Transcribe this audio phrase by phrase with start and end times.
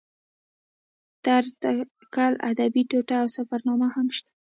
[1.23, 4.31] طنز تکل ادبي ټوټه او سفرنامه هم شته.